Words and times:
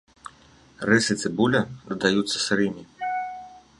Рыс 0.89 1.05
і 1.13 1.17
цыбуля 1.23 1.61
дадаюцца 1.91 2.37
сырымі. 2.49 2.83